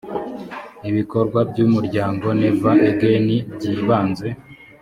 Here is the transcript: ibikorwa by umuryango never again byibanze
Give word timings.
ibikorwa 0.89 1.39
by 1.49 1.57
umuryango 1.65 2.27
never 2.41 2.77
again 2.91 3.27
byibanze 3.55 4.27